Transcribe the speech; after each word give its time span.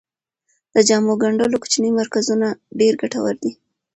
د 0.73 0.75
جامو 0.87 1.13
ګنډلو 1.21 1.61
کوچني 1.63 1.89
مرکزونه 1.99 2.47
ډیر 2.79 2.93
ګټور 3.01 3.35
دي. 3.43 3.51